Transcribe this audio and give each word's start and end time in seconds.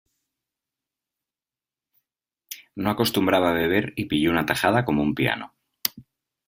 No 2.81 2.89
acostumbraba 2.89 3.51
a 3.51 3.57
beber 3.59 3.93
y 3.95 4.05
pilló 4.05 4.31
una 4.31 4.47
tajada 4.47 4.83
como 4.83 5.03
un 5.03 5.13
piano 5.13 5.53